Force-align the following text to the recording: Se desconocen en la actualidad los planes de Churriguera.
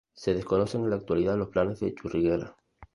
Se 0.15 0.33
desconocen 0.33 0.81
en 0.81 0.89
la 0.89 0.95
actualidad 0.95 1.37
los 1.37 1.49
planes 1.49 1.79
de 1.79 1.93
Churriguera. 1.93 2.57